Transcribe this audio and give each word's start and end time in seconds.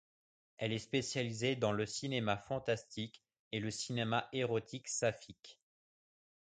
Elle 0.57 0.73
est 0.73 0.79
spécialisée 0.79 1.55
dans 1.55 1.71
le 1.71 1.85
cinéma 1.85 2.35
fantastique 2.35 3.23
et 3.51 3.59
le 3.59 3.69
cinéma 3.69 4.27
érotique 4.33 4.87
saphique. 4.87 5.61